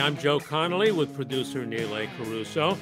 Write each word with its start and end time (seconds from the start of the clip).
I'm 0.00 0.16
Joe 0.16 0.40
Connolly 0.40 0.92
with 0.92 1.14
producer 1.14 1.66
Neil. 1.66 2.06
Caruso 2.16 2.78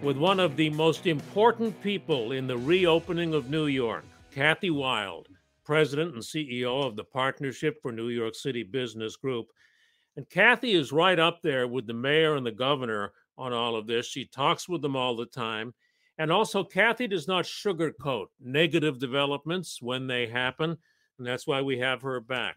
with 0.00 0.16
one 0.16 0.40
of 0.40 0.56
the 0.56 0.70
most 0.70 1.06
important 1.06 1.78
people 1.82 2.32
in 2.32 2.46
the 2.46 2.56
reopening 2.56 3.34
of 3.34 3.50
New 3.50 3.66
York, 3.66 4.04
Kathy 4.32 4.70
Wylde, 4.70 5.28
president 5.62 6.14
and 6.14 6.22
CEO 6.22 6.82
of 6.82 6.96
the 6.96 7.04
Partnership 7.04 7.82
for 7.82 7.92
New 7.92 8.08
York 8.08 8.34
City 8.34 8.62
Business 8.62 9.14
Group. 9.14 9.48
And 10.16 10.28
Kathy 10.30 10.72
is 10.72 10.90
right 10.90 11.18
up 11.18 11.42
there 11.42 11.68
with 11.68 11.86
the 11.86 11.92
mayor 11.92 12.36
and 12.36 12.46
the 12.46 12.52
governor 12.52 13.12
on 13.36 13.52
all 13.52 13.76
of 13.76 13.86
this. 13.86 14.06
She 14.06 14.24
talks 14.24 14.66
with 14.66 14.80
them 14.80 14.96
all 14.96 15.14
the 15.14 15.26
time. 15.26 15.74
And 16.16 16.32
also, 16.32 16.64
Kathy 16.64 17.06
does 17.06 17.28
not 17.28 17.44
sugarcoat 17.44 18.28
negative 18.40 18.98
developments 18.98 19.82
when 19.82 20.06
they 20.06 20.26
happen. 20.26 20.78
And 21.18 21.26
that's 21.26 21.46
why 21.46 21.60
we 21.60 21.78
have 21.80 22.00
her 22.00 22.20
back. 22.20 22.56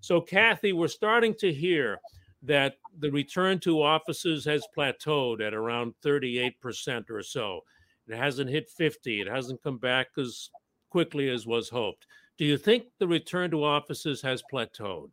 So, 0.00 0.20
Kathy, 0.20 0.72
we're 0.72 0.86
starting 0.86 1.34
to 1.40 1.52
hear 1.52 1.98
that 2.42 2.74
the 2.98 3.10
return 3.10 3.58
to 3.60 3.82
offices 3.82 4.44
has 4.44 4.66
plateaued 4.76 5.44
at 5.44 5.54
around 5.54 5.94
38% 6.04 7.10
or 7.10 7.22
so. 7.22 7.60
It 8.06 8.16
hasn't 8.16 8.50
hit 8.50 8.70
50. 8.70 9.20
It 9.20 9.28
hasn't 9.28 9.62
come 9.62 9.78
back 9.78 10.08
as 10.16 10.50
quickly 10.90 11.28
as 11.28 11.46
was 11.46 11.68
hoped. 11.68 12.06
Do 12.38 12.44
you 12.44 12.56
think 12.56 12.84
the 12.98 13.08
return 13.08 13.50
to 13.50 13.64
offices 13.64 14.22
has 14.22 14.42
plateaued? 14.52 15.10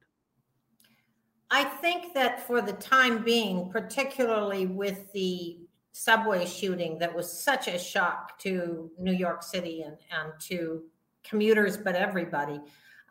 I 1.51 1.63
think 1.63 2.13
that 2.13 2.45
for 2.45 2.61
the 2.61 2.73
time 2.73 3.23
being, 3.23 3.69
particularly 3.69 4.67
with 4.67 5.11
the 5.13 5.57
subway 5.91 6.45
shooting 6.45 6.99
that 6.99 7.13
was 7.13 7.31
such 7.31 7.67
a 7.67 7.79
shock 7.79 8.37
to 8.39 8.91
New 8.99 9.13
York 9.13 9.41
City 9.43 9.81
and, 9.81 9.97
and 10.11 10.33
to 10.41 10.83
commuters, 11.23 11.77
but 11.77 11.95
everybody, 11.95 12.59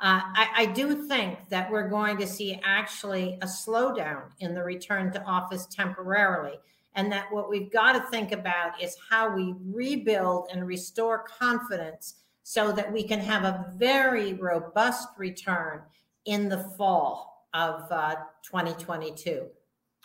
uh, 0.00 0.20
I, 0.25 0.48
I, 0.56 0.67
do 0.67 1.06
think 1.06 1.48
that 1.50 1.70
we're 1.70 1.89
going 1.89 2.19
to 2.19 2.27
see 2.27 2.61
actually 2.64 3.39
a 3.42 3.47
slowdown 3.47 4.24
in 4.41 4.52
the 4.52 4.63
return 4.63 5.13
to 5.13 5.23
office 5.23 5.67
temporarily. 5.67 6.58
And 6.96 7.11
that 7.13 7.33
what 7.33 7.48
we've 7.48 7.70
got 7.70 7.92
to 7.92 8.01
think 8.11 8.33
about 8.33 8.83
is 8.83 8.96
how 9.08 9.35
we 9.35 9.55
rebuild 9.64 10.48
and 10.52 10.67
restore 10.67 11.24
confidence 11.24 12.17
so 12.42 12.73
that 12.73 12.92
we 12.92 13.05
can 13.05 13.20
have 13.20 13.45
a 13.45 13.73
very 13.77 14.35
robust 14.35 15.08
return 15.17 15.83
in 16.24 16.48
the 16.48 16.58
fall 16.77 17.46
of 17.55 17.90
uh, 17.90 18.17
2022. 18.42 19.46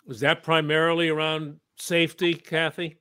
Was 0.06 0.20
that 0.20 0.42
primarily 0.42 1.08
around 1.08 1.58
safety, 1.76 2.34
Kathy? 2.34 2.99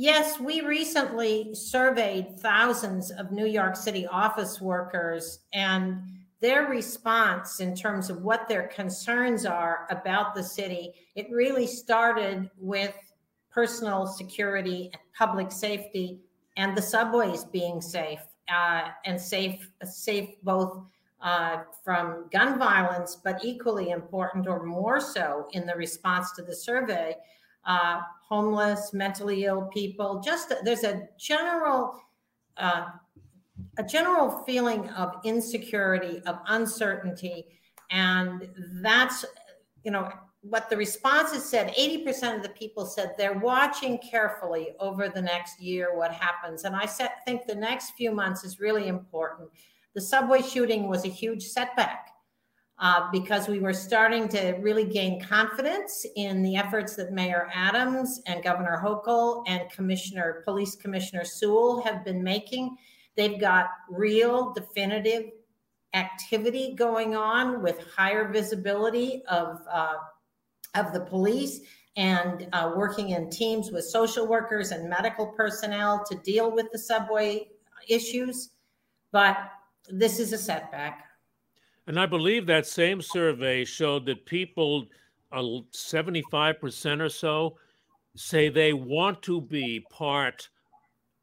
Yes, 0.00 0.38
we 0.38 0.60
recently 0.60 1.52
surveyed 1.56 2.38
thousands 2.38 3.10
of 3.10 3.32
New 3.32 3.46
York 3.46 3.74
City 3.74 4.06
office 4.06 4.60
workers, 4.60 5.40
and 5.52 6.00
their 6.40 6.68
response 6.68 7.58
in 7.58 7.74
terms 7.74 8.08
of 8.08 8.22
what 8.22 8.48
their 8.48 8.68
concerns 8.68 9.44
are 9.44 9.88
about 9.90 10.36
the 10.36 10.44
city, 10.44 10.92
it 11.16 11.26
really 11.32 11.66
started 11.66 12.48
with 12.58 12.94
personal 13.50 14.06
security 14.06 14.88
and 14.92 15.02
public 15.18 15.50
safety 15.50 16.20
and 16.56 16.76
the 16.76 16.82
subways 16.82 17.42
being 17.42 17.80
safe 17.80 18.22
uh, 18.54 18.90
and 19.04 19.20
safe, 19.20 19.68
safe 19.82 20.30
both 20.44 20.80
uh, 21.20 21.62
from 21.82 22.28
gun 22.30 22.56
violence, 22.56 23.16
but 23.16 23.44
equally 23.44 23.90
important 23.90 24.46
or 24.46 24.62
more 24.62 25.00
so 25.00 25.48
in 25.54 25.66
the 25.66 25.74
response 25.74 26.30
to 26.30 26.42
the 26.42 26.54
survey, 26.54 27.16
uh, 27.68 28.00
homeless, 28.28 28.92
mentally 28.92 29.44
ill 29.44 29.66
people. 29.72 30.20
Just 30.20 30.52
there's 30.64 30.84
a 30.84 31.08
general 31.18 32.00
uh, 32.56 32.86
a 33.78 33.84
general 33.84 34.42
feeling 34.44 34.88
of 34.90 35.14
insecurity, 35.24 36.20
of 36.26 36.40
uncertainty, 36.48 37.46
and 37.90 38.48
that's 38.82 39.24
you 39.84 39.92
know 39.92 40.10
what 40.42 40.70
the 40.70 40.76
responses 40.76 41.44
said 41.44 41.74
80% 41.74 42.36
of 42.36 42.42
the 42.42 42.48
people 42.50 42.86
said 42.86 43.14
they're 43.18 43.38
watching 43.40 43.98
carefully 43.98 44.68
over 44.78 45.08
the 45.08 45.20
next 45.20 45.60
year 45.60 45.96
what 45.96 46.12
happens 46.12 46.62
and 46.62 46.76
i 46.76 46.86
set, 46.86 47.24
think 47.24 47.44
the 47.46 47.54
next 47.54 47.90
few 47.96 48.12
months 48.12 48.44
is 48.44 48.60
really 48.60 48.86
important 48.86 49.50
the 49.94 50.00
subway 50.00 50.40
shooting 50.40 50.88
was 50.88 51.04
a 51.04 51.08
huge 51.08 51.42
setback 51.42 52.10
uh, 52.80 53.10
because 53.10 53.48
we 53.48 53.58
were 53.58 53.72
starting 53.72 54.28
to 54.28 54.52
really 54.60 54.84
gain 54.84 55.20
confidence 55.20 56.06
in 56.16 56.42
the 56.42 56.56
efforts 56.56 56.94
that 56.96 57.12
Mayor 57.12 57.48
Adams 57.52 58.20
and 58.26 58.42
Governor 58.42 58.80
Hochul 58.84 59.42
and 59.48 59.68
Commissioner 59.70 60.42
Police 60.44 60.76
Commissioner 60.76 61.24
Sewell 61.24 61.82
have 61.82 62.04
been 62.04 62.22
making. 62.22 62.76
They've 63.16 63.40
got 63.40 63.66
real, 63.90 64.52
definitive 64.52 65.24
activity 65.94 66.74
going 66.76 67.16
on 67.16 67.62
with 67.62 67.84
higher 67.96 68.30
visibility 68.30 69.22
of 69.28 69.58
uh, 69.70 69.94
of 70.74 70.92
the 70.92 71.00
police 71.00 71.60
and 71.96 72.46
uh, 72.52 72.72
working 72.76 73.10
in 73.10 73.28
teams 73.28 73.72
with 73.72 73.84
social 73.84 74.26
workers 74.26 74.70
and 74.70 74.88
medical 74.88 75.26
personnel 75.26 76.04
to 76.08 76.16
deal 76.18 76.52
with 76.52 76.66
the 76.70 76.78
subway 76.78 77.48
issues. 77.88 78.50
But 79.10 79.36
this 79.88 80.20
is 80.20 80.32
a 80.32 80.38
setback. 80.38 81.07
And 81.88 81.98
I 81.98 82.04
believe 82.04 82.44
that 82.46 82.66
same 82.66 83.00
survey 83.00 83.64
showed 83.64 84.04
that 84.06 84.26
people, 84.26 84.86
uh, 85.32 85.42
75% 85.72 87.00
or 87.00 87.08
so, 87.08 87.56
say 88.14 88.50
they 88.50 88.74
want 88.74 89.22
to 89.22 89.40
be 89.40 89.80
part 89.90 90.50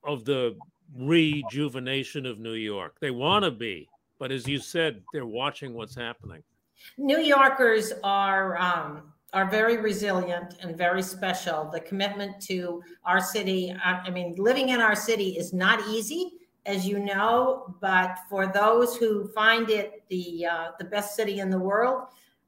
of 0.04 0.26
the 0.26 0.58
rejuvenation 0.98 2.26
of 2.26 2.40
New 2.40 2.54
York. 2.54 2.96
They 3.00 3.12
want 3.12 3.46
to 3.46 3.52
be. 3.52 3.88
But 4.18 4.32
as 4.32 4.48
you 4.48 4.58
said, 4.58 5.04
they're 5.14 5.28
watching 5.28 5.76
what's 5.76 5.94
happening. 5.94 6.42
New 6.98 7.20
Yorkers 7.20 7.94
are 8.04 8.58
um, 8.58 9.14
are 9.34 9.50
very 9.50 9.78
resilient 9.78 10.56
and 10.62 10.76
very 10.76 11.04
special. 11.04 11.70
The 11.72 11.82
commitment 11.82 12.42
to 12.44 12.82
our 13.04 13.20
city, 13.20 13.76
I, 13.84 14.00
I 14.06 14.10
mean, 14.10 14.34
living 14.38 14.70
in 14.70 14.80
our 14.82 14.96
city 14.96 15.38
is 15.38 15.54
not 15.54 15.86
easy 15.90 16.32
as 16.66 16.88
you 16.88 17.00
know. 17.00 17.76
But 17.82 18.18
for 18.30 18.48
those 18.48 18.96
who 18.98 19.28
find 19.30 19.70
it 19.70 19.95
the 20.10 20.46
uh, 20.46 20.68
the 20.80 20.86
best 20.86 21.16
city 21.16 21.40
in 21.40 21.50
the 21.50 21.60
world, 21.60 22.08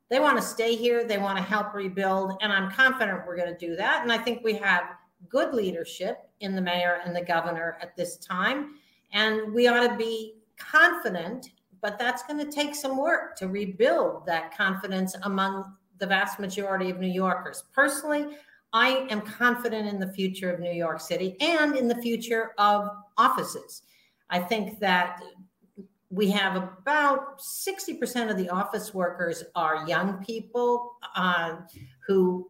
they 0.09 0.19
want 0.19 0.38
to 0.38 0.44
stay 0.44 0.75
here. 0.75 1.04
They 1.04 1.18
want 1.18 1.38
to 1.38 1.44
help 1.44 1.74
rebuild, 1.74 2.38
and 2.42 2.51
I'm 2.51 2.71
confident 2.71 3.25
we're 3.25 3.36
going 3.36 3.54
to 3.54 3.68
do 3.68 3.75
that. 3.75 4.04
And 4.04 4.12
I 4.12 4.18
think 4.18 4.44
we 4.44 4.54
have 4.54 4.83
good 5.30 5.54
leadership 5.54 6.30
in 6.39 6.56
the 6.56 6.62
mayor 6.62 7.00
and 7.04 7.15
the 7.15 7.24
governor 7.24 7.77
at 7.81 7.95
this 7.95 8.18
time, 8.18 8.75
and 9.13 9.54
we 9.54 9.68
ought 9.68 9.88
to 9.88 9.95
be 9.95 10.36
confident. 10.57 11.51
But 11.80 12.00
that's 12.00 12.24
going 12.24 12.44
to 12.44 12.51
take 12.51 12.74
some 12.74 12.98
work 12.98 13.36
to 13.38 13.48
rebuild 13.48 14.25
that 14.25 14.56
confidence 14.57 15.15
among 15.24 15.75
the 16.00 16.07
vast 16.07 16.39
majority 16.39 16.89
of 16.89 17.00
New 17.00 17.07
Yorkers. 17.07 17.65
Personally, 17.74 18.36
I 18.74 19.07
am 19.09 19.21
confident 19.21 19.88
in 19.88 20.00
the 20.00 20.12
future 20.12 20.51
of 20.51 20.59
New 20.59 20.71
York 20.71 21.00
City 21.00 21.38
and 21.39 21.75
in 21.75 21.88
the 21.88 21.95
future 21.95 22.51
of 22.57 22.89
offices. 23.18 23.83
I 24.30 24.39
think 24.39 24.80
that 24.80 25.21
we 26.09 26.31
have 26.31 26.56
about 26.56 27.39
60% 27.39 28.30
of 28.30 28.38
the 28.38 28.50
office 28.50 28.94
workers 28.94 29.44
are 29.56 29.86
young 29.88 30.24
people 30.24 30.94
uh, 31.15 31.57
who 32.06 32.50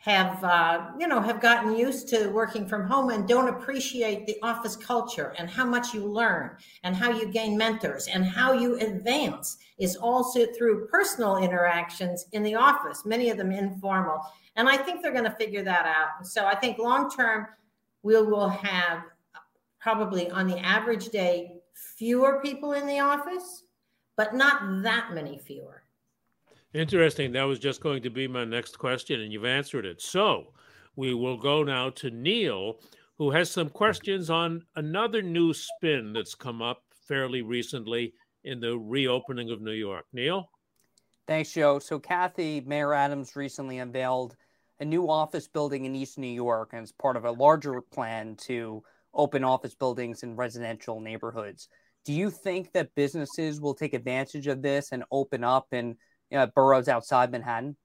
have 0.00 0.42
uh, 0.42 0.86
you 0.98 1.06
know 1.06 1.20
have 1.20 1.42
gotten 1.42 1.76
used 1.76 2.08
to 2.08 2.28
working 2.28 2.66
from 2.66 2.86
home 2.86 3.10
and 3.10 3.28
don't 3.28 3.48
appreciate 3.48 4.26
the 4.26 4.36
office 4.42 4.74
culture 4.74 5.34
and 5.36 5.50
how 5.50 5.64
much 5.64 5.92
you 5.92 6.06
learn 6.06 6.56
and 6.84 6.96
how 6.96 7.10
you 7.10 7.30
gain 7.30 7.54
mentors 7.56 8.06
and 8.06 8.24
how 8.24 8.54
you 8.54 8.78
advance 8.78 9.58
is 9.78 9.96
also 9.96 10.46
through 10.56 10.86
personal 10.88 11.36
interactions 11.36 12.24
in 12.32 12.42
the 12.42 12.54
office 12.54 13.04
many 13.04 13.28
of 13.28 13.36
them 13.36 13.52
informal. 13.52 14.20
And 14.56 14.70
i 14.70 14.76
think 14.78 15.02
they're 15.02 15.12
going 15.12 15.24
to 15.24 15.36
figure 15.36 15.62
that 15.62 15.84
out. 15.84 16.26
So 16.26 16.46
i 16.46 16.54
think 16.54 16.78
long 16.78 17.10
term 17.10 17.46
we 18.02 18.14
will 18.14 18.48
have 18.48 19.02
probably 19.80 20.30
on 20.30 20.46
the 20.46 20.58
average 20.60 21.10
day 21.10 21.59
fewer 21.74 22.40
people 22.42 22.72
in 22.72 22.86
the 22.86 23.00
office 23.00 23.64
but 24.16 24.34
not 24.34 24.82
that 24.82 25.12
many 25.14 25.38
fewer 25.38 25.82
Interesting. 26.72 27.32
That 27.32 27.44
was 27.44 27.58
just 27.58 27.80
going 27.80 28.02
to 28.02 28.10
be 28.10 28.28
my 28.28 28.44
next 28.44 28.78
question, 28.78 29.20
and 29.20 29.32
you've 29.32 29.44
answered 29.44 29.84
it. 29.84 30.00
So 30.00 30.52
we 30.94 31.14
will 31.14 31.36
go 31.36 31.64
now 31.64 31.90
to 31.90 32.10
Neil, 32.10 32.78
who 33.18 33.30
has 33.32 33.50
some 33.50 33.68
questions 33.68 34.30
on 34.30 34.62
another 34.76 35.20
new 35.20 35.52
spin 35.52 36.12
that's 36.12 36.36
come 36.36 36.62
up 36.62 36.84
fairly 37.08 37.42
recently 37.42 38.14
in 38.44 38.60
the 38.60 38.78
reopening 38.78 39.50
of 39.50 39.60
New 39.60 39.72
York. 39.72 40.04
Neil? 40.12 40.48
Thanks, 41.26 41.52
Joe. 41.52 41.80
So, 41.80 41.98
Kathy, 41.98 42.60
Mayor 42.60 42.94
Adams 42.94 43.34
recently 43.34 43.78
unveiled 43.78 44.36
a 44.78 44.84
new 44.84 45.10
office 45.10 45.48
building 45.48 45.84
in 45.86 45.96
East 45.96 46.18
New 46.18 46.28
York, 46.28 46.70
and 46.72 46.82
it's 46.82 46.92
part 46.92 47.16
of 47.16 47.24
a 47.24 47.32
larger 47.32 47.80
plan 47.80 48.36
to 48.42 48.82
open 49.14 49.44
office 49.44 49.74
buildings 49.74 50.22
in 50.22 50.36
residential 50.36 51.00
neighborhoods. 51.00 51.68
Do 52.04 52.12
you 52.12 52.30
think 52.30 52.72
that 52.72 52.94
businesses 52.94 53.60
will 53.60 53.74
take 53.74 53.94
advantage 53.94 54.46
of 54.46 54.62
this 54.62 54.92
and 54.92 55.04
open 55.10 55.44
up 55.44 55.66
and 55.72 55.96
uh, 56.34 56.46
boroughs 56.46 56.88
outside 56.88 57.30
Manhattan? 57.30 57.76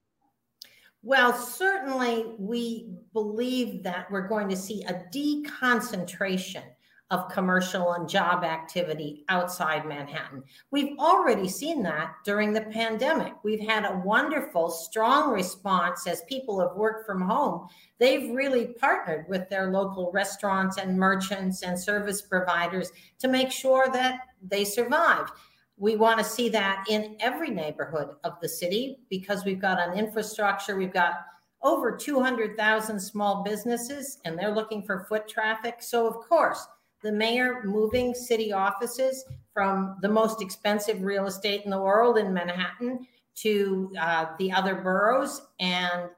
Well, 1.04 1.34
certainly 1.34 2.26
we 2.40 2.90
believe 3.14 3.84
that 3.84 4.10
we're 4.10 4.28
going 4.28 4.50
to 4.50 4.56
see 4.56 4.84
a 4.84 5.04
deconcentration 5.14 6.64
of 7.12 7.30
commercial 7.30 7.94
and 7.94 8.10
job 8.10 8.44
activity 8.44 9.24
outside 9.30 9.86
Manhattan. 9.86 10.44
We've 10.72 10.98
already 10.98 11.48
seen 11.48 11.84
that 11.84 12.14
during 12.26 12.52
the 12.52 12.62
pandemic. 12.62 13.34
We've 13.44 13.68
had 13.68 13.86
a 13.86 14.02
wonderful, 14.04 14.72
strong 14.72 15.32
response 15.32 16.08
as 16.08 16.24
people 16.24 16.60
have 16.60 16.76
worked 16.76 17.06
from 17.06 17.22
home. 17.22 17.68
They've 18.00 18.32
really 18.32 18.68
partnered 18.80 19.28
with 19.30 19.48
their 19.50 19.72
local 19.72 20.12
restaurants 20.12 20.78
and 20.78 20.98
merchants 20.98 21.62
and 21.62 21.80
service 21.80 22.24
providers 22.24 22.92
to 23.20 23.28
make 23.28 23.52
sure 23.52 23.88
that 23.94 24.22
they 24.42 24.66
survive. 24.66 25.32
We 25.78 25.98
want 25.98 26.20
to 26.20 26.26
see 26.26 26.50
that 26.50 26.86
in 26.90 27.18
every 27.20 27.52
neighborhood 27.52 28.16
of 28.24 28.40
the 28.42 28.50
city 28.50 29.00
because 29.10 29.46
we've 29.46 29.62
got 29.62 29.80
an 29.80 29.98
infrastructure, 29.98 30.76
we've 30.76 30.94
got 30.94 31.18
over 31.62 31.96
200,000 31.96 33.00
small 33.00 33.44
businesses 33.44 34.20
and 34.24 34.38
they're 34.38 34.54
looking 34.54 34.84
for 34.84 35.06
foot 35.10 35.28
traffic. 35.28 35.78
So, 35.82 36.08
of 36.08 36.16
course, 36.28 36.66
the 37.06 37.12
mayor 37.12 37.62
moving 37.64 38.16
city 38.16 38.52
offices 38.52 39.26
from 39.54 39.96
the 40.02 40.10
most 40.10 40.42
expensive 40.42 41.04
real 41.04 41.28
estate 41.28 41.62
in 41.64 41.70
the 41.70 41.80
world 41.80 42.18
in 42.18 42.34
Manhattan 42.34 43.06
to 43.36 43.92
uh, 44.02 44.26
the 44.40 44.52
other 44.52 44.74
boroughs. 44.74 45.44
And 45.60 46.10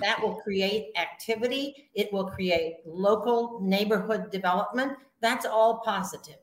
that 0.00 0.20
will 0.20 0.34
create 0.34 0.88
activity, 0.96 1.90
it 1.94 2.12
will 2.12 2.26
create 2.26 2.78
local 2.84 3.60
neighborhood 3.62 4.32
development. 4.32 4.94
That's 5.20 5.46
all 5.46 5.80
positive. 5.84 6.38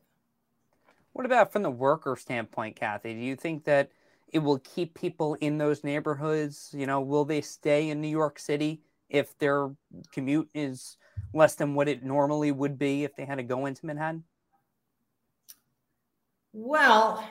What 1.11 1.25
about 1.25 1.51
from 1.51 1.63
the 1.63 1.69
worker 1.69 2.15
standpoint, 2.15 2.77
Kathy? 2.77 3.13
Do 3.13 3.19
you 3.19 3.35
think 3.35 3.65
that 3.65 3.91
it 4.29 4.39
will 4.39 4.59
keep 4.59 4.93
people 4.93 5.33
in 5.41 5.57
those 5.57 5.83
neighborhoods? 5.83 6.73
You 6.73 6.87
know, 6.87 7.01
will 7.01 7.25
they 7.25 7.41
stay 7.41 7.89
in 7.89 7.99
New 7.99 8.07
York 8.07 8.39
City 8.39 8.81
if 9.09 9.37
their 9.39 9.71
commute 10.13 10.49
is 10.53 10.97
less 11.33 11.55
than 11.55 11.75
what 11.75 11.87
it 11.87 12.03
normally 12.03 12.51
would 12.51 12.77
be 12.77 13.03
if 13.03 13.15
they 13.15 13.25
had 13.25 13.35
to 13.35 13.43
go 13.43 13.65
into 13.65 13.85
Manhattan? 13.85 14.23
Well, 16.53 17.27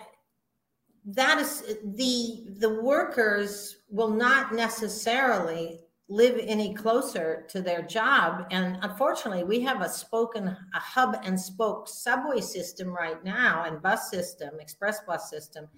that 1.04 1.38
is 1.38 1.62
the 1.84 2.44
the 2.58 2.80
workers 2.80 3.76
will 3.88 4.10
not 4.10 4.54
necessarily 4.54 5.80
live 6.08 6.38
any 6.42 6.74
closer 6.74 7.46
to 7.48 7.62
their 7.62 7.82
job. 7.82 8.46
And 8.50 8.78
unfortunately, 8.82 9.44
we 9.44 9.60
have 9.60 9.80
a 9.80 9.88
spoken 9.88 10.48
a 10.48 10.78
hub 10.78 11.16
and 11.24 11.40
spoke 11.40 11.88
subway 11.88 12.40
system 12.40 12.88
right 12.88 13.22
now 13.24 13.64
and 13.64 13.80
bus 13.80 14.10
system, 14.10 14.60
express 14.60 15.00
bus 15.06 15.30
system, 15.30 15.68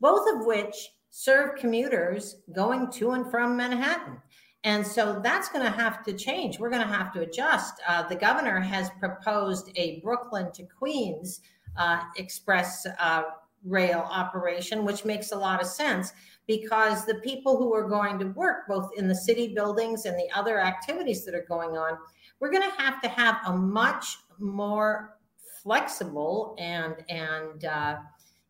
both 0.00 0.26
of 0.34 0.46
which 0.46 0.74
serve 1.10 1.56
commuters 1.56 2.36
going 2.54 2.90
to 2.92 3.10
and 3.10 3.30
from 3.30 3.56
Manhattan. 3.56 4.16
And 4.64 4.86
so 4.86 5.20
that's 5.22 5.48
going 5.48 5.64
to 5.64 5.70
have 5.70 6.04
to 6.04 6.12
change. 6.12 6.58
We're 6.58 6.70
going 6.70 6.86
to 6.86 6.94
have 6.94 7.12
to 7.14 7.20
adjust. 7.20 7.74
Uh, 7.86 8.06
the 8.06 8.14
governor 8.14 8.60
has 8.60 8.90
proposed 9.00 9.70
a 9.76 10.00
Brooklyn 10.00 10.52
to 10.52 10.62
Queens 10.64 11.40
uh, 11.76 12.02
express 12.16 12.86
uh, 12.98 13.22
rail 13.64 14.06
operation, 14.10 14.84
which 14.84 15.04
makes 15.04 15.32
a 15.32 15.36
lot 15.36 15.60
of 15.60 15.66
sense 15.66 16.12
because 16.46 17.04
the 17.04 17.14
people 17.16 17.56
who 17.56 17.72
are 17.74 17.88
going 17.88 18.18
to 18.18 18.26
work 18.26 18.68
both 18.68 18.90
in 18.96 19.08
the 19.08 19.14
city 19.14 19.54
buildings 19.54 20.04
and 20.04 20.16
the 20.16 20.28
other 20.34 20.60
activities 20.60 21.24
that 21.24 21.34
are 21.34 21.46
going 21.48 21.76
on, 21.76 21.96
we're 22.40 22.50
going 22.50 22.68
to 22.68 22.82
have 22.82 23.00
to 23.02 23.08
have 23.08 23.38
a 23.46 23.56
much 23.56 24.18
more 24.38 25.16
flexible 25.62 26.56
and 26.58 26.96
and 27.08 27.64
uh, 27.64 27.96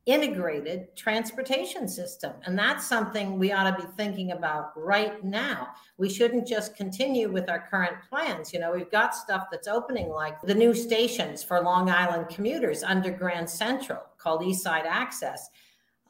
integrated 0.04 0.94
transportation 0.96 1.86
system. 1.86 2.32
And 2.44 2.58
that's 2.58 2.86
something 2.86 3.38
we 3.38 3.52
ought 3.52 3.70
to 3.70 3.82
be 3.82 3.88
thinking 3.96 4.32
about 4.32 4.72
right 4.76 5.22
now. 5.22 5.68
We 5.96 6.08
shouldn't 6.08 6.46
just 6.46 6.76
continue 6.76 7.30
with 7.30 7.48
our 7.48 7.68
current 7.68 7.96
plans. 8.08 8.52
You 8.52 8.58
know, 8.58 8.72
we've 8.72 8.90
got 8.90 9.14
stuff 9.14 9.46
that's 9.50 9.68
opening 9.68 10.08
like 10.08 10.40
the 10.42 10.54
new 10.54 10.74
stations 10.74 11.44
for 11.44 11.60
Long 11.60 11.88
Island 11.88 12.28
commuters 12.28 12.82
under 12.82 13.12
Grand 13.12 13.48
Central 13.48 14.00
called 14.18 14.42
East 14.42 14.64
Side 14.64 14.86
Access. 14.86 15.48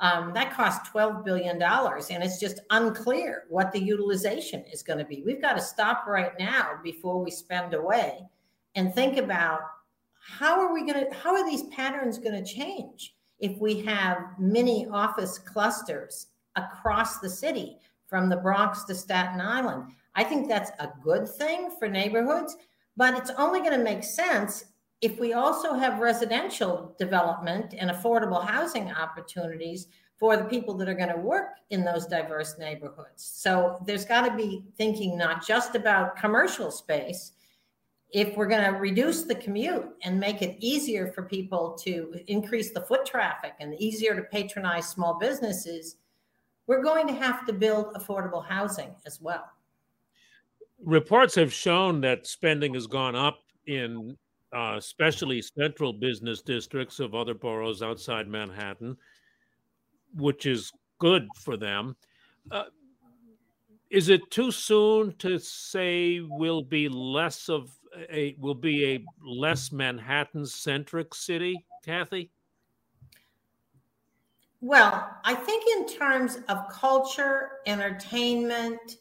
Um, 0.00 0.32
that 0.32 0.54
costs 0.54 0.88
$12 0.88 1.24
billion, 1.24 1.62
and 1.62 2.24
it's 2.24 2.40
just 2.40 2.60
unclear 2.70 3.44
what 3.50 3.70
the 3.72 3.78
utilization 3.78 4.64
is 4.72 4.82
going 4.82 4.98
to 4.98 5.04
be. 5.04 5.22
We've 5.24 5.40
got 5.40 5.52
to 5.52 5.62
stop 5.62 6.06
right 6.08 6.32
now 6.38 6.80
before 6.82 7.22
we 7.22 7.30
spend 7.30 7.74
away 7.74 8.18
and 8.74 8.92
think 8.94 9.18
about 9.18 9.60
how 10.18 10.60
are 10.60 10.72
we 10.72 10.84
going 10.84 11.04
to, 11.04 11.14
how 11.14 11.34
are 11.34 11.48
these 11.48 11.64
patterns 11.64 12.18
going 12.18 12.42
to 12.42 12.54
change 12.54 13.14
if 13.42 13.60
we 13.60 13.82
have 13.82 14.38
mini 14.38 14.86
office 14.90 15.38
clusters 15.38 16.28
across 16.56 17.18
the 17.18 17.28
city 17.28 17.76
from 18.06 18.30
the 18.30 18.36
Bronx 18.36 18.84
to 18.84 18.94
Staten 18.94 19.40
Island? 19.40 19.92
I 20.14 20.24
think 20.24 20.48
that's 20.48 20.70
a 20.78 20.92
good 21.02 21.28
thing 21.28 21.70
for 21.78 21.88
neighborhoods, 21.88 22.56
but 22.96 23.14
it's 23.18 23.30
only 23.36 23.60
going 23.60 23.72
to 23.72 23.84
make 23.84 24.04
sense 24.04 24.64
if 25.02 25.18
we 25.18 25.32
also 25.32 25.74
have 25.74 25.98
residential 25.98 26.94
development 26.98 27.74
and 27.76 27.90
affordable 27.90 28.46
housing 28.46 28.90
opportunities 28.92 29.88
for 30.16 30.36
the 30.36 30.44
people 30.44 30.74
that 30.74 30.88
are 30.88 30.94
going 30.94 31.08
to 31.08 31.16
work 31.16 31.56
in 31.70 31.84
those 31.84 32.06
diverse 32.06 32.56
neighborhoods. 32.56 33.24
So 33.24 33.82
there's 33.84 34.04
got 34.04 34.28
to 34.28 34.36
be 34.36 34.62
thinking 34.76 35.18
not 35.18 35.44
just 35.44 35.74
about 35.74 36.16
commercial 36.16 36.70
space. 36.70 37.32
If 38.12 38.36
we're 38.36 38.46
going 38.46 38.70
to 38.70 38.78
reduce 38.78 39.22
the 39.22 39.34
commute 39.34 39.88
and 40.02 40.20
make 40.20 40.42
it 40.42 40.56
easier 40.60 41.10
for 41.12 41.22
people 41.22 41.72
to 41.82 42.20
increase 42.26 42.70
the 42.70 42.82
foot 42.82 43.06
traffic 43.06 43.54
and 43.58 43.74
easier 43.80 44.14
to 44.14 44.22
patronize 44.22 44.88
small 44.88 45.18
businesses, 45.18 45.96
we're 46.66 46.82
going 46.82 47.06
to 47.06 47.14
have 47.14 47.46
to 47.46 47.52
build 47.52 47.94
affordable 47.94 48.46
housing 48.46 48.94
as 49.06 49.20
well. 49.20 49.50
Reports 50.84 51.34
have 51.36 51.52
shown 51.52 52.00
that 52.02 52.26
spending 52.26 52.74
has 52.74 52.86
gone 52.86 53.16
up 53.16 53.38
in 53.66 54.16
uh, 54.52 54.74
especially 54.76 55.40
central 55.40 55.92
business 55.92 56.42
districts 56.42 57.00
of 57.00 57.14
other 57.14 57.34
boroughs 57.34 57.82
outside 57.82 58.28
Manhattan, 58.28 58.96
which 60.16 60.44
is 60.44 60.70
good 60.98 61.26
for 61.36 61.56
them. 61.56 61.96
Uh, 62.50 62.64
is 63.90 64.08
it 64.08 64.30
too 64.30 64.50
soon 64.50 65.14
to 65.18 65.38
say 65.38 66.20
we'll 66.20 66.62
be 66.62 66.88
less 66.88 67.48
of 67.48 67.70
a 68.10 68.36
will 68.38 68.54
be 68.54 68.94
a 68.94 69.04
less 69.24 69.72
Manhattan 69.72 70.46
centric 70.46 71.14
city, 71.14 71.66
Kathy? 71.84 72.30
Well, 74.60 75.10
I 75.24 75.34
think 75.34 75.64
in 75.76 75.98
terms 75.98 76.38
of 76.48 76.68
culture, 76.70 77.50
entertainment, 77.66 78.98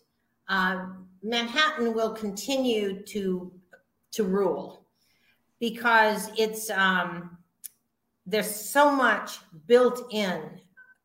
uh, 0.47 0.87
Manhattan 1.23 1.93
will 1.93 2.11
continue 2.11 3.03
to 3.03 3.51
to 4.11 4.23
rule 4.23 4.85
because 5.59 6.31
it's 6.37 6.69
um, 6.71 7.37
there's 8.25 8.53
so 8.53 8.91
much 8.91 9.39
built 9.67 10.11
in 10.11 10.41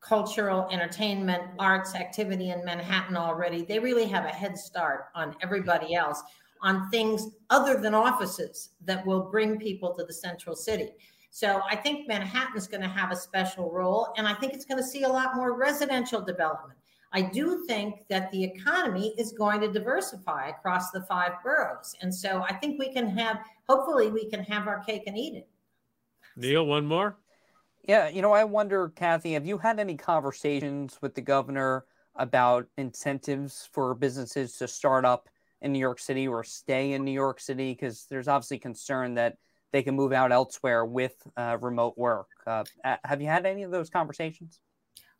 cultural 0.00 0.68
entertainment 0.70 1.42
arts 1.58 1.94
activity 1.94 2.50
in 2.50 2.64
manhattan 2.64 3.16
already 3.16 3.64
they 3.64 3.78
really 3.78 4.06
have 4.06 4.24
a 4.24 4.28
head 4.28 4.56
start 4.56 5.06
on 5.16 5.34
everybody 5.42 5.94
else 5.94 6.22
on 6.62 6.88
things 6.90 7.28
other 7.50 7.80
than 7.80 7.94
offices 7.94 8.70
that 8.84 9.04
will 9.06 9.30
bring 9.30 9.58
people 9.58 9.94
to 9.94 10.04
the 10.04 10.12
central 10.12 10.56
city 10.56 10.90
so 11.30 11.60
i 11.70 11.76
think 11.76 12.08
manhattan's 12.08 12.66
going 12.66 12.82
to 12.82 12.88
have 12.88 13.10
a 13.10 13.16
special 13.16 13.70
role 13.70 14.12
and 14.16 14.26
i 14.26 14.34
think 14.34 14.52
it's 14.52 14.64
going 14.64 14.80
to 14.80 14.86
see 14.86 15.02
a 15.02 15.08
lot 15.08 15.36
more 15.36 15.56
residential 15.56 16.20
development 16.20 16.78
I 17.12 17.22
do 17.22 17.64
think 17.66 18.06
that 18.08 18.30
the 18.30 18.44
economy 18.44 19.14
is 19.16 19.32
going 19.32 19.62
to 19.62 19.72
diversify 19.72 20.48
across 20.48 20.90
the 20.90 21.02
five 21.02 21.32
boroughs. 21.42 21.94
And 22.02 22.14
so 22.14 22.44
I 22.46 22.52
think 22.54 22.78
we 22.78 22.92
can 22.92 23.08
have, 23.16 23.38
hopefully, 23.68 24.10
we 24.10 24.28
can 24.28 24.42
have 24.44 24.66
our 24.66 24.80
cake 24.80 25.04
and 25.06 25.16
eat 25.16 25.34
it. 25.34 25.48
Neil, 26.36 26.66
one 26.66 26.84
more? 26.84 27.16
Yeah, 27.84 28.08
you 28.08 28.20
know, 28.20 28.32
I 28.32 28.44
wonder, 28.44 28.90
Kathy, 28.90 29.32
have 29.32 29.46
you 29.46 29.56
had 29.58 29.78
any 29.78 29.96
conversations 29.96 30.98
with 31.00 31.14
the 31.14 31.22
governor 31.22 31.86
about 32.16 32.66
incentives 32.76 33.68
for 33.72 33.94
businesses 33.94 34.58
to 34.58 34.68
start 34.68 35.04
up 35.04 35.28
in 35.62 35.72
New 35.72 35.78
York 35.78 35.98
City 35.98 36.28
or 36.28 36.44
stay 36.44 36.92
in 36.92 37.04
New 37.04 37.12
York 37.12 37.40
City? 37.40 37.72
Because 37.72 38.06
there's 38.10 38.28
obviously 38.28 38.58
concern 38.58 39.14
that 39.14 39.36
they 39.72 39.82
can 39.82 39.94
move 39.94 40.12
out 40.12 40.32
elsewhere 40.32 40.84
with 40.84 41.14
uh, 41.36 41.58
remote 41.60 41.98
work. 41.98 42.28
Uh, 42.46 42.64
have 43.04 43.20
you 43.20 43.28
had 43.28 43.46
any 43.46 43.62
of 43.62 43.70
those 43.70 43.90
conversations? 43.90 44.60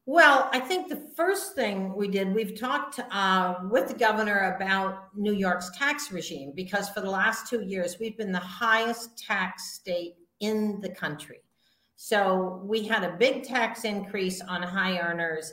Well, 0.09 0.49
I 0.53 0.61
think 0.61 0.89
the 0.89 1.09
first 1.17 1.57
thing 1.57 1.93
we 1.93 2.07
did, 2.07 2.33
we've 2.33 2.59
talked 2.59 3.01
uh, 3.11 3.57
with 3.69 3.89
the 3.89 3.95
governor 3.95 4.55
about 4.55 5.09
New 5.17 5.33
York's 5.33 5.71
tax 5.77 6.13
regime 6.13 6.53
because 6.55 6.89
for 6.91 7.01
the 7.01 7.11
last 7.11 7.51
two 7.51 7.63
years, 7.63 7.97
we've 7.99 8.17
been 8.17 8.31
the 8.31 8.39
highest 8.39 9.19
tax 9.19 9.73
state 9.73 10.15
in 10.39 10.81
the 10.81 10.91
country. 10.91 11.41
So 11.97 12.63
we 12.65 12.87
had 12.87 13.03
a 13.03 13.17
big 13.17 13.43
tax 13.43 13.85
increase 13.85 14.41
on 14.41 14.63
high 14.63 14.99
earners 14.99 15.53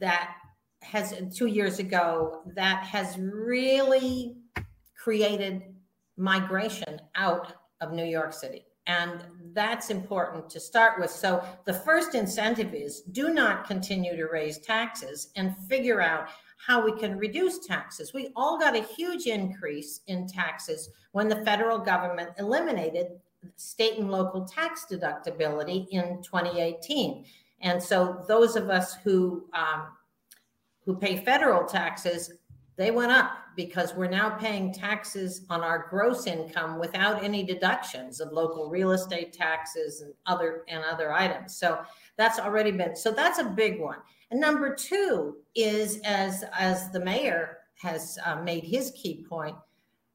that 0.00 0.34
has 0.82 1.14
two 1.34 1.46
years 1.46 1.78
ago 1.78 2.42
that 2.54 2.84
has 2.84 3.18
really 3.18 4.36
created 4.96 5.62
migration 6.16 7.00
out 7.14 7.54
of 7.80 7.92
New 7.92 8.04
York 8.04 8.32
City. 8.32 8.64
And 8.86 9.22
that's 9.52 9.90
important 9.90 10.48
to 10.50 10.60
start 10.60 10.98
with. 10.98 11.10
So 11.10 11.44
the 11.66 11.74
first 11.74 12.14
incentive 12.14 12.74
is 12.74 13.02
do 13.12 13.28
not 13.28 13.66
continue 13.66 14.16
to 14.16 14.26
raise 14.26 14.58
taxes 14.58 15.30
and 15.36 15.54
figure 15.68 16.00
out 16.00 16.28
how 16.66 16.84
we 16.84 16.92
can 16.92 17.18
reduce 17.18 17.66
taxes. 17.66 18.14
We 18.14 18.30
all 18.34 18.58
got 18.58 18.74
a 18.74 18.82
huge 18.82 19.26
increase 19.26 20.00
in 20.06 20.26
taxes 20.26 20.90
when 21.12 21.28
the 21.28 21.44
federal 21.44 21.78
government 21.78 22.30
eliminated 22.38 23.08
state 23.56 23.98
and 23.98 24.10
local 24.10 24.44
tax 24.44 24.86
deductibility 24.90 25.86
in 25.90 26.22
2018. 26.22 27.24
And 27.60 27.82
so 27.82 28.24
those 28.26 28.56
of 28.56 28.70
us 28.70 28.94
who 29.04 29.44
um, 29.52 29.88
who 30.88 30.96
pay 30.96 31.22
federal 31.22 31.66
taxes 31.66 32.32
they 32.78 32.90
went 32.92 33.12
up 33.12 33.32
because 33.56 33.94
we're 33.94 34.08
now 34.08 34.30
paying 34.30 34.72
taxes 34.72 35.44
on 35.50 35.62
our 35.62 35.88
gross 35.90 36.26
income 36.26 36.78
without 36.78 37.22
any 37.22 37.42
deductions 37.42 38.20
of 38.20 38.32
local 38.32 38.70
real 38.70 38.92
estate 38.92 39.32
taxes 39.32 40.00
and 40.00 40.14
other 40.26 40.62
and 40.68 40.82
other 40.84 41.12
items. 41.12 41.56
So 41.56 41.80
that's 42.16 42.38
already 42.38 42.70
been 42.70 42.96
so 42.96 43.10
that's 43.10 43.38
a 43.38 43.44
big 43.44 43.80
one. 43.80 43.98
And 44.30 44.40
number 44.40 44.74
two 44.74 45.36
is 45.54 46.00
as 46.04 46.42
as 46.56 46.90
the 46.90 47.00
mayor 47.00 47.58
has 47.82 48.16
uh, 48.24 48.36
made 48.36 48.64
his 48.64 48.92
key 48.92 49.26
point, 49.28 49.56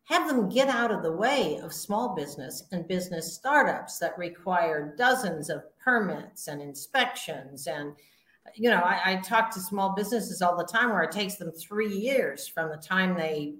have 0.05 0.27
them 0.27 0.49
get 0.49 0.69
out 0.69 0.89
of 0.89 1.03
the 1.03 1.11
way 1.11 1.59
of 1.61 1.71
small 1.71 2.15
business 2.15 2.63
and 2.71 2.87
business 2.87 3.35
startups 3.35 3.99
that 3.99 4.17
require 4.17 4.95
dozens 4.97 5.51
of 5.51 5.63
permits 5.83 6.47
and 6.47 6.61
inspections 6.61 7.67
and 7.67 7.93
you 8.55 8.69
know, 8.69 8.81
I, 8.81 9.13
I 9.13 9.15
talk 9.17 9.51
to 9.51 9.59
small 9.59 9.95
businesses 9.95 10.41
all 10.41 10.57
the 10.57 10.65
time 10.65 10.89
where 10.89 11.03
it 11.03 11.11
takes 11.11 11.35
them 11.35 11.51
three 11.51 11.93
years 11.93 12.47
from 12.47 12.69
the 12.69 12.77
time 12.77 13.15
they 13.15 13.55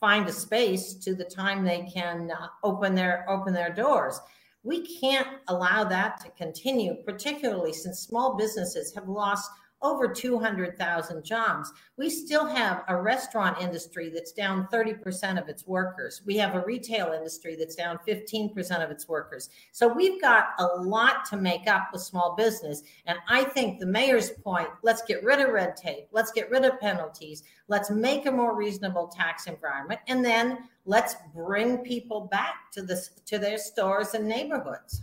find 0.00 0.28
a 0.28 0.32
space 0.32 0.94
to 0.94 1.14
the 1.14 1.24
time 1.24 1.64
they 1.64 1.88
can 1.92 2.30
uh, 2.30 2.48
open 2.62 2.94
their 2.94 3.24
open 3.28 3.54
their 3.54 3.72
doors. 3.72 4.20
We 4.64 4.86
can't 5.00 5.28
allow 5.48 5.84
that 5.84 6.20
to 6.20 6.30
continue, 6.30 6.96
particularly 7.04 7.72
since 7.72 8.00
small 8.00 8.36
businesses 8.36 8.94
have 8.94 9.08
lost 9.08 9.50
over 9.82 10.08
200,000 10.08 11.24
jobs. 11.24 11.72
We 11.96 12.08
still 12.08 12.46
have 12.46 12.84
a 12.88 13.00
restaurant 13.00 13.60
industry 13.60 14.10
that's 14.10 14.32
down 14.32 14.68
30% 14.72 15.40
of 15.40 15.48
its 15.48 15.66
workers. 15.66 16.22
We 16.24 16.36
have 16.36 16.54
a 16.54 16.64
retail 16.64 17.12
industry 17.12 17.56
that's 17.56 17.74
down 17.74 17.98
15% 18.06 18.84
of 18.84 18.90
its 18.90 19.08
workers. 19.08 19.50
So 19.72 19.88
we've 19.88 20.20
got 20.20 20.50
a 20.58 20.66
lot 20.66 21.24
to 21.30 21.36
make 21.36 21.66
up 21.66 21.88
with 21.92 22.02
small 22.02 22.34
business. 22.36 22.82
And 23.06 23.18
I 23.28 23.44
think 23.44 23.80
the 23.80 23.86
mayor's 23.86 24.30
point 24.30 24.68
let's 24.82 25.02
get 25.02 25.22
rid 25.24 25.40
of 25.40 25.50
red 25.50 25.76
tape, 25.76 26.08
let's 26.12 26.32
get 26.32 26.50
rid 26.50 26.64
of 26.64 26.80
penalties, 26.80 27.42
let's 27.68 27.90
make 27.90 28.26
a 28.26 28.32
more 28.32 28.56
reasonable 28.56 29.08
tax 29.08 29.46
environment, 29.46 30.00
and 30.08 30.24
then 30.24 30.58
let's 30.84 31.16
bring 31.34 31.78
people 31.78 32.22
back 32.30 32.70
to, 32.72 32.82
the, 32.82 33.00
to 33.26 33.38
their 33.38 33.58
stores 33.58 34.14
and 34.14 34.26
neighborhoods. 34.26 35.02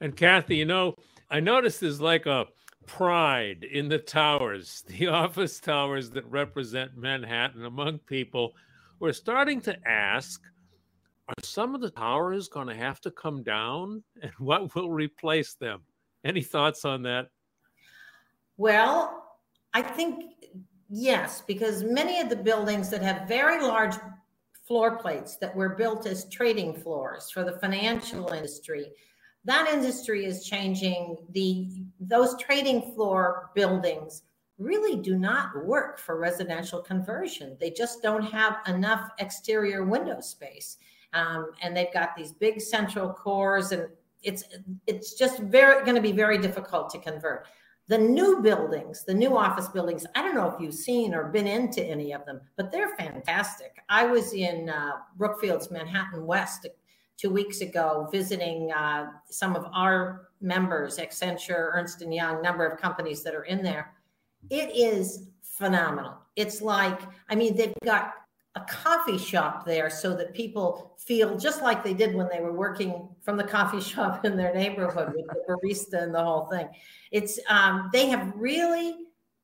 And 0.00 0.16
Kathy, 0.16 0.56
you 0.56 0.64
know, 0.64 0.94
I 1.30 1.40
noticed 1.40 1.80
there's 1.80 2.00
like 2.00 2.26
a 2.26 2.46
pride 2.88 3.64
in 3.70 3.88
the 3.88 3.98
towers, 3.98 4.82
the 4.88 5.06
office 5.06 5.60
towers 5.60 6.10
that 6.10 6.28
represent 6.28 6.96
Manhattan 6.96 7.64
among 7.64 7.98
people. 8.00 8.54
We're 8.98 9.12
starting 9.12 9.60
to 9.62 9.88
ask 9.88 10.42
are 11.28 11.44
some 11.44 11.74
of 11.74 11.82
the 11.82 11.90
towers 11.90 12.48
going 12.48 12.68
to 12.68 12.74
have 12.74 13.02
to 13.02 13.10
come 13.10 13.42
down 13.42 14.02
and 14.22 14.32
what 14.38 14.74
will 14.74 14.90
replace 14.90 15.54
them? 15.54 15.82
Any 16.24 16.42
thoughts 16.42 16.84
on 16.84 17.02
that? 17.02 17.28
Well, 18.56 19.36
I 19.72 19.82
think 19.82 20.24
yes, 20.88 21.42
because 21.46 21.84
many 21.84 22.20
of 22.20 22.28
the 22.28 22.36
buildings 22.36 22.88
that 22.88 23.02
have 23.02 23.28
very 23.28 23.62
large 23.62 23.94
floor 24.66 24.98
plates 24.98 25.36
that 25.36 25.54
were 25.54 25.70
built 25.70 26.06
as 26.06 26.28
trading 26.28 26.74
floors 26.74 27.30
for 27.30 27.44
the 27.44 27.52
financial 27.52 28.32
industry 28.32 28.86
that 29.44 29.68
industry 29.72 30.24
is 30.24 30.44
changing. 30.44 31.16
The 31.30 31.68
those 32.00 32.36
trading 32.40 32.92
floor 32.94 33.50
buildings 33.54 34.22
really 34.58 35.00
do 35.00 35.16
not 35.16 35.64
work 35.64 35.98
for 35.98 36.18
residential 36.18 36.82
conversion. 36.82 37.56
They 37.60 37.70
just 37.70 38.02
don't 38.02 38.22
have 38.22 38.56
enough 38.66 39.10
exterior 39.18 39.84
window 39.84 40.20
space. 40.20 40.78
Um, 41.12 41.52
and 41.62 41.76
they've 41.76 41.92
got 41.92 42.16
these 42.16 42.32
big 42.32 42.60
central 42.60 43.12
cores 43.12 43.72
and 43.72 43.88
it's 44.22 44.44
it's 44.86 45.14
just 45.14 45.38
very 45.38 45.84
going 45.84 45.94
to 45.94 46.02
be 46.02 46.12
very 46.12 46.38
difficult 46.38 46.90
to 46.90 46.98
convert. 46.98 47.46
The 47.86 47.96
new 47.96 48.42
buildings 48.42 49.04
the 49.04 49.14
new 49.14 49.38
office 49.38 49.68
buildings 49.68 50.04
i 50.14 50.20
don't 50.20 50.34
know 50.34 50.50
if 50.50 50.60
you've 50.60 50.74
seen 50.74 51.14
or 51.14 51.28
been 51.28 51.46
into 51.46 51.82
any 51.82 52.12
of 52.12 52.26
them 52.26 52.40
but 52.56 52.70
they're 52.70 52.94
fantastic. 52.96 53.76
I 53.88 54.04
was 54.04 54.34
in 54.34 54.68
uh, 54.68 54.90
brookfield's 55.16 55.70
manhattan 55.70 56.26
west 56.26 56.66
two 57.18 57.30
weeks 57.30 57.60
ago 57.60 58.08
visiting 58.10 58.72
uh, 58.72 59.10
some 59.28 59.56
of 59.56 59.66
our 59.74 60.28
members, 60.40 60.98
Accenture, 60.98 61.70
Ernst 61.74 62.00
Young, 62.00 62.40
number 62.40 62.64
of 62.64 62.80
companies 62.80 63.22
that 63.24 63.34
are 63.34 63.44
in 63.44 63.62
there. 63.62 63.92
It 64.50 64.70
is 64.74 65.28
phenomenal. 65.42 66.16
It's 66.36 66.62
like, 66.62 67.00
I 67.28 67.34
mean, 67.34 67.56
they've 67.56 67.74
got 67.84 68.14
a 68.54 68.60
coffee 68.60 69.18
shop 69.18 69.66
there 69.66 69.90
so 69.90 70.16
that 70.16 70.32
people 70.32 70.94
feel 70.98 71.36
just 71.36 71.60
like 71.60 71.82
they 71.82 71.92
did 71.92 72.14
when 72.14 72.28
they 72.32 72.40
were 72.40 72.52
working 72.52 73.08
from 73.20 73.36
the 73.36 73.44
coffee 73.44 73.80
shop 73.92 74.24
in 74.24 74.36
their 74.36 74.54
neighborhood 74.54 75.12
with 75.14 75.26
the 75.26 75.42
barista 75.48 76.02
and 76.02 76.14
the 76.14 76.22
whole 76.22 76.46
thing. 76.46 76.68
It's 77.10 77.38
um, 77.48 77.90
they 77.92 78.08
have 78.08 78.32
really 78.36 78.94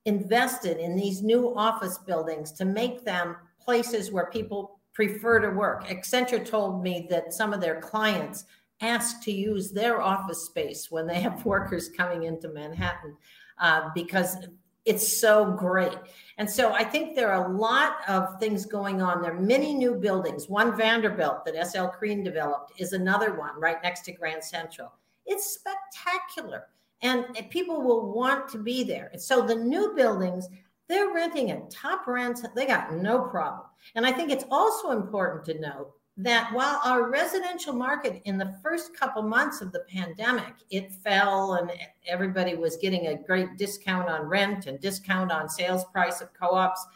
invested 0.04 0.78
in 0.78 0.94
these 0.94 1.22
new 1.22 1.56
office 1.56 1.98
buildings 1.98 2.52
to 2.52 2.64
make 2.64 3.04
them 3.04 3.36
places 3.60 4.12
where 4.12 4.26
people 4.26 4.78
prefer 4.94 5.40
to 5.40 5.50
work. 5.50 5.86
Accenture 5.88 6.44
told 6.44 6.82
me 6.82 7.06
that 7.10 7.34
some 7.34 7.52
of 7.52 7.60
their 7.60 7.80
clients 7.80 8.44
ask 8.80 9.22
to 9.24 9.32
use 9.32 9.70
their 9.70 10.00
office 10.00 10.46
space 10.46 10.90
when 10.90 11.06
they 11.06 11.20
have 11.20 11.44
workers 11.44 11.90
coming 11.90 12.24
into 12.24 12.48
Manhattan 12.48 13.16
uh, 13.58 13.90
because 13.94 14.36
it's 14.84 15.20
so 15.20 15.52
great. 15.52 15.96
And 16.36 16.48
so 16.48 16.72
I 16.72 16.84
think 16.84 17.14
there 17.14 17.32
are 17.32 17.46
a 17.50 17.56
lot 17.56 17.96
of 18.06 18.38
things 18.38 18.66
going 18.66 19.00
on. 19.00 19.22
There 19.22 19.34
are 19.34 19.40
many 19.40 19.74
new 19.74 19.94
buildings. 19.94 20.48
One 20.48 20.76
Vanderbilt 20.76 21.44
that 21.46 21.66
SL 21.68 21.86
Green 21.98 22.22
developed 22.22 22.72
is 22.78 22.92
another 22.92 23.34
one 23.34 23.58
right 23.58 23.82
next 23.82 24.02
to 24.02 24.12
Grand 24.12 24.44
Central. 24.44 24.92
It's 25.26 25.54
spectacular. 25.54 26.66
And 27.00 27.26
people 27.50 27.82
will 27.82 28.12
want 28.12 28.48
to 28.50 28.58
be 28.58 28.82
there. 28.82 29.10
And 29.12 29.20
so 29.20 29.42
the 29.42 29.54
new 29.54 29.94
buildings, 29.94 30.48
they're 30.88 31.12
renting 31.12 31.50
at 31.50 31.70
top 31.70 32.06
rents. 32.06 32.44
They 32.54 32.66
got 32.66 32.92
no 32.94 33.22
problem. 33.22 33.66
And 33.94 34.06
I 34.06 34.12
think 34.12 34.30
it's 34.30 34.44
also 34.50 34.90
important 34.90 35.44
to 35.46 35.60
note 35.60 35.92
that 36.16 36.52
while 36.52 36.80
our 36.84 37.10
residential 37.10 37.72
market 37.72 38.22
in 38.24 38.38
the 38.38 38.56
first 38.62 38.96
couple 38.96 39.22
months 39.22 39.60
of 39.60 39.72
the 39.72 39.84
pandemic 39.88 40.54
it 40.70 40.92
fell 40.92 41.54
and 41.54 41.72
everybody 42.06 42.54
was 42.54 42.76
getting 42.76 43.08
a 43.08 43.16
great 43.16 43.56
discount 43.58 44.08
on 44.08 44.22
rent 44.22 44.66
and 44.66 44.80
discount 44.80 45.32
on 45.32 45.48
sales 45.48 45.84
price 45.86 46.20
of 46.20 46.32
co-ops 46.32 46.86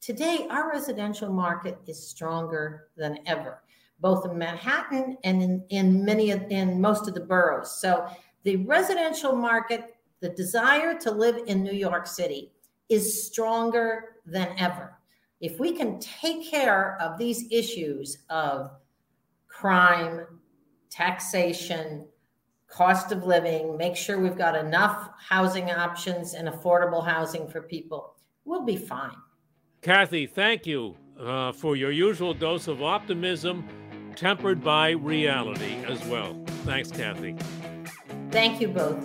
today 0.00 0.46
our 0.50 0.70
residential 0.70 1.32
market 1.32 1.78
is 1.88 2.08
stronger 2.08 2.88
than 2.96 3.18
ever 3.26 3.60
both 3.98 4.24
in 4.24 4.38
manhattan 4.38 5.16
and 5.24 5.42
in, 5.42 5.64
in 5.70 6.04
many 6.04 6.30
of, 6.30 6.40
in 6.50 6.80
most 6.80 7.08
of 7.08 7.14
the 7.14 7.20
boroughs 7.20 7.80
so 7.80 8.06
the 8.44 8.54
residential 8.58 9.34
market 9.34 9.96
the 10.20 10.28
desire 10.28 10.96
to 10.96 11.10
live 11.10 11.38
in 11.48 11.60
new 11.60 11.72
york 11.72 12.06
city 12.06 12.52
is 12.88 13.26
stronger 13.26 14.16
than 14.26 14.54
ever. 14.58 14.98
If 15.40 15.58
we 15.60 15.72
can 15.72 15.98
take 16.00 16.48
care 16.48 16.96
of 17.00 17.18
these 17.18 17.50
issues 17.50 18.18
of 18.30 18.70
crime, 19.46 20.26
taxation, 20.90 22.06
cost 22.68 23.12
of 23.12 23.24
living, 23.24 23.76
make 23.76 23.96
sure 23.96 24.18
we've 24.18 24.38
got 24.38 24.56
enough 24.56 25.10
housing 25.18 25.70
options 25.70 26.34
and 26.34 26.48
affordable 26.48 27.04
housing 27.04 27.46
for 27.48 27.62
people. 27.62 28.16
We'll 28.44 28.64
be 28.64 28.76
fine. 28.76 29.16
Kathy, 29.82 30.26
thank 30.26 30.66
you 30.66 30.96
uh, 31.20 31.52
for 31.52 31.76
your 31.76 31.90
usual 31.90 32.34
dose 32.34 32.68
of 32.68 32.82
optimism, 32.82 33.68
tempered 34.16 34.62
by 34.62 34.90
reality 34.90 35.74
as 35.86 36.04
well. 36.06 36.42
Thanks, 36.64 36.90
Kathy. 36.90 37.36
Thank 38.30 38.60
you 38.60 38.68
both. 38.68 39.04